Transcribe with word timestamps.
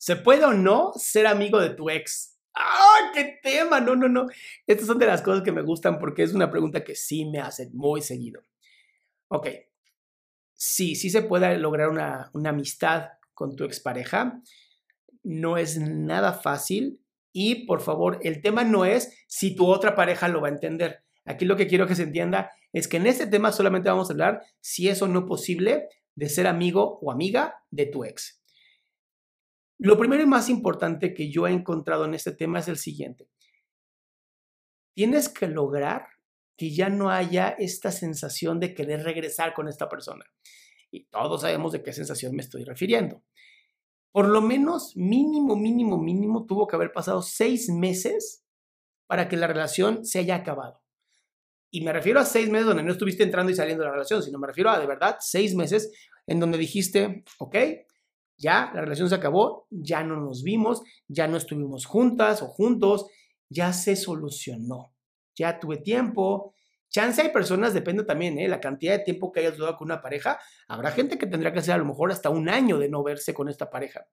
¿Se 0.00 0.16
puede 0.16 0.46
o 0.46 0.54
no 0.54 0.92
ser 0.94 1.26
amigo 1.26 1.60
de 1.60 1.70
tu 1.70 1.90
ex? 1.90 2.38
¡Ah, 2.54 3.12
qué 3.12 3.38
tema! 3.42 3.80
No, 3.80 3.94
no, 3.94 4.08
no. 4.08 4.28
Estas 4.66 4.86
son 4.86 4.98
de 4.98 5.04
las 5.04 5.20
cosas 5.20 5.42
que 5.42 5.52
me 5.52 5.60
gustan 5.60 5.98
porque 5.98 6.22
es 6.22 6.32
una 6.32 6.50
pregunta 6.50 6.82
que 6.82 6.94
sí 6.94 7.26
me 7.26 7.38
hacen 7.38 7.68
muy 7.74 8.00
seguido. 8.00 8.42
Ok. 9.28 9.48
Sí, 10.54 10.94
sí 10.94 11.10
se 11.10 11.20
puede 11.20 11.58
lograr 11.58 11.90
una, 11.90 12.30
una 12.32 12.48
amistad 12.48 13.08
con 13.34 13.56
tu 13.56 13.64
expareja. 13.64 14.40
No 15.22 15.58
es 15.58 15.78
nada 15.78 16.32
fácil 16.32 17.04
y 17.30 17.66
por 17.66 17.82
favor, 17.82 18.20
el 18.22 18.40
tema 18.40 18.64
no 18.64 18.86
es 18.86 19.14
si 19.28 19.54
tu 19.54 19.66
otra 19.66 19.94
pareja 19.94 20.28
lo 20.28 20.40
va 20.40 20.48
a 20.48 20.52
entender. 20.52 21.04
Aquí 21.26 21.44
lo 21.44 21.56
que 21.56 21.66
quiero 21.66 21.86
que 21.86 21.94
se 21.94 22.04
entienda 22.04 22.50
es 22.72 22.88
que 22.88 22.96
en 22.96 23.06
este 23.06 23.26
tema 23.26 23.52
solamente 23.52 23.90
vamos 23.90 24.08
a 24.08 24.14
hablar 24.14 24.40
si 24.62 24.88
es 24.88 25.02
o 25.02 25.08
no 25.08 25.26
posible 25.26 25.88
de 26.14 26.30
ser 26.30 26.46
amigo 26.46 26.98
o 27.02 27.12
amiga 27.12 27.62
de 27.70 27.84
tu 27.84 28.02
ex. 28.04 28.39
Lo 29.82 29.98
primero 29.98 30.22
y 30.22 30.26
más 30.26 30.50
importante 30.50 31.14
que 31.14 31.30
yo 31.30 31.46
he 31.46 31.52
encontrado 31.52 32.04
en 32.04 32.12
este 32.12 32.32
tema 32.32 32.58
es 32.58 32.68
el 32.68 32.76
siguiente. 32.76 33.30
Tienes 34.94 35.30
que 35.30 35.48
lograr 35.48 36.06
que 36.54 36.70
ya 36.70 36.90
no 36.90 37.08
haya 37.08 37.48
esta 37.48 37.90
sensación 37.90 38.60
de 38.60 38.74
querer 38.74 39.02
regresar 39.02 39.54
con 39.54 39.68
esta 39.68 39.88
persona. 39.88 40.26
Y 40.90 41.06
todos 41.06 41.40
sabemos 41.40 41.72
de 41.72 41.82
qué 41.82 41.94
sensación 41.94 42.36
me 42.36 42.42
estoy 42.42 42.64
refiriendo. 42.64 43.22
Por 44.12 44.28
lo 44.28 44.42
menos, 44.42 44.94
mínimo, 44.96 45.56
mínimo, 45.56 45.96
mínimo, 45.96 46.44
tuvo 46.44 46.66
que 46.66 46.76
haber 46.76 46.92
pasado 46.92 47.22
seis 47.22 47.70
meses 47.70 48.44
para 49.06 49.28
que 49.28 49.38
la 49.38 49.46
relación 49.46 50.04
se 50.04 50.18
haya 50.18 50.34
acabado. 50.34 50.82
Y 51.70 51.82
me 51.82 51.92
refiero 51.94 52.20
a 52.20 52.26
seis 52.26 52.50
meses 52.50 52.66
donde 52.66 52.82
no 52.82 52.92
estuviste 52.92 53.22
entrando 53.22 53.50
y 53.50 53.54
saliendo 53.54 53.82
de 53.82 53.88
la 53.88 53.94
relación, 53.94 54.22
sino 54.22 54.38
me 54.38 54.46
refiero 54.46 54.68
a 54.68 54.78
de 54.78 54.86
verdad 54.86 55.16
seis 55.20 55.54
meses 55.54 55.90
en 56.26 56.38
donde 56.38 56.58
dijiste, 56.58 57.24
ok, 57.38 57.56
ya 58.40 58.72
la 58.74 58.80
relación 58.80 59.08
se 59.08 59.14
acabó, 59.14 59.66
ya 59.70 60.02
no 60.02 60.16
nos 60.16 60.42
vimos, 60.42 60.82
ya 61.06 61.28
no 61.28 61.36
estuvimos 61.36 61.84
juntas 61.84 62.40
o 62.40 62.46
juntos, 62.46 63.06
ya 63.50 63.72
se 63.74 63.96
solucionó, 63.96 64.94
ya 65.36 65.60
tuve 65.60 65.76
tiempo. 65.76 66.54
Chance 66.88 67.22
hay 67.22 67.28
personas, 67.28 67.74
depende 67.74 68.02
también, 68.02 68.38
¿eh? 68.38 68.48
la 68.48 68.58
cantidad 68.58 68.96
de 68.96 69.04
tiempo 69.04 69.30
que 69.30 69.40
hayas 69.40 69.58
durado 69.58 69.76
con 69.76 69.86
una 69.86 70.00
pareja. 70.00 70.40
Habrá 70.66 70.90
gente 70.90 71.18
que 71.18 71.26
tendrá 71.26 71.52
que 71.52 71.60
ser 71.60 71.74
a 71.74 71.78
lo 71.78 71.84
mejor 71.84 72.10
hasta 72.10 72.30
un 72.30 72.48
año 72.48 72.78
de 72.78 72.88
no 72.88 73.02
verse 73.04 73.34
con 73.34 73.48
esta 73.48 73.70
pareja. 73.70 74.06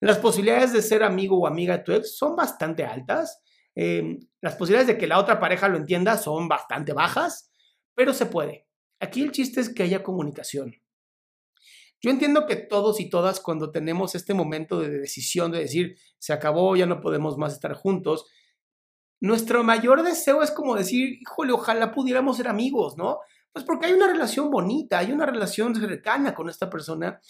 Las 0.00 0.18
posibilidades 0.18 0.72
de 0.72 0.80
ser 0.80 1.02
amigo 1.02 1.38
o 1.38 1.46
amiga 1.46 1.78
de 1.78 1.84
tu 1.84 1.92
ex 1.92 2.16
son 2.16 2.36
bastante 2.36 2.84
altas. 2.84 3.42
Em, 3.74 4.20
las 4.40 4.54
posibilidades 4.54 4.86
de 4.86 4.98
que 4.98 5.08
la 5.08 5.18
otra 5.18 5.40
pareja 5.40 5.68
lo 5.68 5.76
entienda 5.76 6.16
son 6.16 6.48
bastante 6.48 6.92
bajas, 6.92 7.50
pero 7.94 8.14
se 8.14 8.26
puede. 8.26 8.66
Aquí 9.00 9.22
el 9.22 9.32
chiste 9.32 9.60
es 9.60 9.74
que 9.74 9.82
haya 9.82 10.02
comunicación. 10.02 10.72
Yo 12.06 12.12
entiendo 12.12 12.46
que 12.46 12.54
todos 12.54 13.00
y 13.00 13.10
todas 13.10 13.40
cuando 13.40 13.72
tenemos 13.72 14.14
este 14.14 14.32
momento 14.32 14.78
de 14.78 14.90
decisión 14.90 15.50
de 15.50 15.58
decir, 15.58 15.96
se 16.20 16.32
acabó, 16.32 16.76
ya 16.76 16.86
no 16.86 17.00
podemos 17.00 17.36
más 17.36 17.52
estar 17.52 17.74
juntos, 17.74 18.26
nuestro 19.18 19.64
mayor 19.64 20.04
deseo 20.04 20.40
es 20.44 20.52
como 20.52 20.76
decir, 20.76 21.18
híjole, 21.20 21.50
ojalá 21.50 21.90
pudiéramos 21.90 22.36
ser 22.36 22.46
amigos, 22.46 22.96
¿no? 22.96 23.18
Pues 23.52 23.64
porque 23.64 23.86
hay 23.86 23.92
una 23.92 24.06
relación 24.06 24.52
bonita, 24.52 25.00
hay 25.00 25.10
una 25.10 25.26
relación 25.26 25.74
cercana 25.74 26.32
con 26.32 26.48
esta 26.48 26.70
persona 26.70 27.20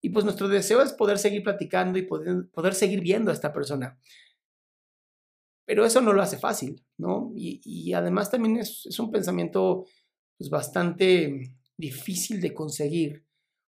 y 0.00 0.10
pues 0.10 0.24
nuestro 0.24 0.46
deseo 0.46 0.80
es 0.80 0.92
poder 0.92 1.18
seguir 1.18 1.42
platicando 1.42 1.98
y 1.98 2.02
poder, 2.02 2.48
poder 2.52 2.74
seguir 2.74 3.00
viendo 3.00 3.32
a 3.32 3.34
esta 3.34 3.52
persona. 3.52 3.98
Pero 5.66 5.84
eso 5.84 6.00
no 6.02 6.12
lo 6.12 6.22
hace 6.22 6.38
fácil, 6.38 6.84
¿no? 6.98 7.32
Y, 7.34 7.92
además 7.94 8.30
también 8.30 8.58
es, 8.58 8.96
un 9.00 9.10
pensamiento 9.10 9.86
pues, 10.38 10.50
bastante 10.50 11.56
difícil 11.76 12.40
de 12.40 12.54
conseguir, 12.54 13.24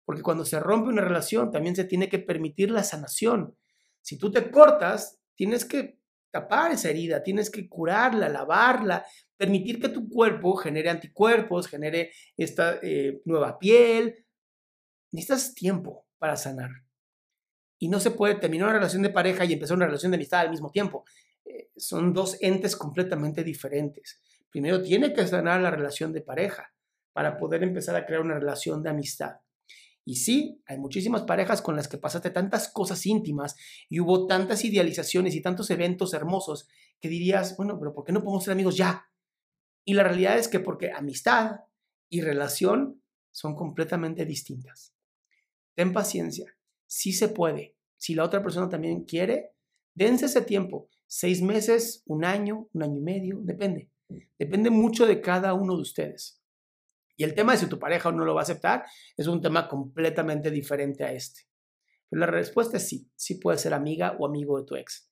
porque 0.09 0.23
cuando 0.23 0.43
se 0.43 0.59
rompe 0.59 0.89
una 0.89 1.03
relación 1.03 1.51
también 1.51 1.75
se 1.75 1.83
tiene 1.83 2.09
que 2.09 2.17
permitir 2.17 2.71
la 2.71 2.83
sanación. 2.83 3.55
Si 4.01 4.17
tú 4.17 4.31
te 4.31 4.49
cortas, 4.49 5.19
tienes 5.35 5.65
que 5.65 5.99
tapar 6.31 6.71
esa 6.71 6.89
herida, 6.89 7.21
tienes 7.21 7.51
que 7.51 7.69
curarla, 7.69 8.27
lavarla, 8.27 9.05
permitir 9.37 9.79
que 9.79 9.89
tu 9.89 10.09
cuerpo 10.09 10.55
genere 10.55 10.89
anticuerpos, 10.89 11.67
genere 11.67 12.11
esta 12.35 12.79
eh, 12.81 13.21
nueva 13.25 13.59
piel. 13.59 14.25
Necesitas 15.11 15.53
tiempo 15.53 16.07
para 16.17 16.35
sanar. 16.37 16.71
Y 17.77 17.87
no 17.87 17.99
se 17.99 18.09
puede 18.09 18.33
terminar 18.33 18.69
una 18.69 18.77
relación 18.79 19.03
de 19.03 19.11
pareja 19.11 19.45
y 19.45 19.53
empezar 19.53 19.77
una 19.77 19.85
relación 19.85 20.11
de 20.11 20.15
amistad 20.15 20.39
al 20.39 20.49
mismo 20.49 20.71
tiempo 20.71 21.05
son 21.79 22.13
dos 22.13 22.37
entes 22.41 22.75
completamente 22.75 23.43
diferentes. 23.43 24.19
Primero 24.49 24.81
tiene 24.81 25.13
que 25.13 25.27
sanar 25.27 25.61
la 25.61 25.69
relación 25.69 26.11
de 26.11 26.21
pareja 26.21 26.73
para 27.13 27.37
poder 27.37 27.61
empezar 27.61 27.95
a 27.95 28.07
crear 28.07 28.21
una 28.21 28.39
relación 28.39 28.81
de 28.81 28.89
amistad. 28.89 29.37
Y 30.09 30.15
sí, 30.15 30.59
hay 30.65 30.79
muchísimas 30.79 31.21
parejas 31.21 31.61
con 31.61 31.75
las 31.75 31.87
que 31.87 31.99
pasaste 31.99 32.31
tantas 32.31 32.67
cosas 32.67 33.05
íntimas 33.05 33.55
y 33.89 33.99
hubo 33.99 34.25
tantas 34.25 34.65
idealizaciones 34.65 35.35
y 35.35 35.41
tantos 35.43 35.69
eventos 35.69 36.15
hermosos 36.15 36.67
que 36.99 37.09
dirías, 37.09 37.55
bueno, 37.57 37.77
pero 37.77 37.93
¿por 37.93 38.05
qué 38.05 38.11
no 38.11 38.23
podemos 38.23 38.43
ser 38.43 38.53
amigos 38.53 38.75
ya? 38.75 39.07
Y 39.85 39.93
la 39.93 40.01
realidad 40.01 40.39
es 40.39 40.47
que 40.47 40.59
porque 40.59 40.91
amistad 40.91 41.57
y 42.09 42.21
relación 42.21 43.03
son 43.31 43.55
completamente 43.55 44.25
distintas. 44.25 44.95
Ten 45.75 45.93
paciencia, 45.93 46.57
sí 46.87 47.13
se 47.13 47.27
puede. 47.27 47.77
Si 47.95 48.15
la 48.15 48.23
otra 48.23 48.41
persona 48.41 48.67
también 48.67 49.03
quiere, 49.03 49.51
dense 49.93 50.25
ese 50.25 50.41
tiempo 50.41 50.89
seis 51.05 51.39
meses, 51.43 52.01
un 52.07 52.25
año, 52.25 52.67
un 52.73 52.81
año 52.81 52.97
y 52.97 53.01
medio, 53.01 53.39
depende. 53.43 53.91
Depende 54.39 54.71
mucho 54.71 55.05
de 55.05 55.21
cada 55.21 55.53
uno 55.53 55.75
de 55.75 55.83
ustedes. 55.83 56.38
Y 57.19 57.25
el 57.25 57.35
tema 57.35 57.51
de 57.51 57.57
si 57.57 57.67
tu 57.67 57.77
pareja 57.77 58.07
o 58.07 58.11
no 58.13 58.23
lo 58.23 58.33
va 58.33 58.39
a 58.39 58.43
aceptar 58.43 58.85
es 59.17 59.27
un 59.27 59.41
tema 59.41 59.67
completamente 59.67 60.51
diferente 60.51 61.03
a 61.03 61.11
este. 61.11 61.41
Pero 62.09 62.21
la 62.21 62.27
respuesta 62.27 62.77
es 62.77 62.87
sí, 62.87 63.11
sí 63.13 63.35
puedes 63.35 63.59
ser 63.59 63.73
amiga 63.73 64.15
o 64.17 64.25
amigo 64.25 64.57
de 64.57 64.65
tu 64.65 64.77
ex. 64.77 65.11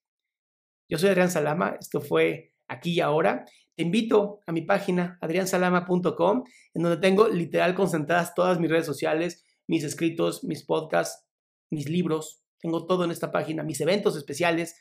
Yo 0.87 0.97
soy 0.97 1.09
Adrián 1.09 1.29
Salama, 1.29 1.75
esto 1.77 1.99
fue 1.99 2.53
aquí 2.69 2.93
y 2.93 3.01
ahora. 3.01 3.43
Te 3.75 3.83
invito 3.83 4.39
a 4.47 4.53
mi 4.53 4.61
página 4.61 5.17
adriansalama.com, 5.19 6.45
en 6.73 6.81
donde 6.81 6.97
tengo 6.97 7.27
literal 7.27 7.75
concentradas 7.75 8.33
todas 8.33 8.57
mis 8.57 8.71
redes 8.71 8.85
sociales, 8.85 9.43
mis 9.67 9.83
escritos, 9.83 10.45
mis 10.45 10.63
podcasts, 10.63 11.27
mis 11.69 11.89
libros. 11.89 12.41
Tengo 12.61 12.85
todo 12.85 13.03
en 13.03 13.11
esta 13.11 13.33
página, 13.33 13.63
mis 13.63 13.81
eventos 13.81 14.15
especiales 14.15 14.77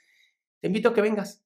te 0.61 0.69
invito 0.69 0.89
a 0.89 0.95
que 0.95 1.03
vengas. 1.03 1.46